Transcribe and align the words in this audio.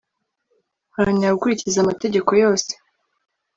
haranira 0.95 1.35
gukurikiza 1.35 1.77
amategeko 1.81 2.29
yose 2.43 2.71